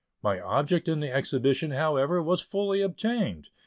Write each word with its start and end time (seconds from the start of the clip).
My 0.23 0.39
object 0.39 0.87
in 0.87 0.99
the 0.99 1.13
exhibition, 1.13 1.69
however, 1.69 2.23
was 2.23 2.41
fully 2.41 2.81
attained. 2.81 3.49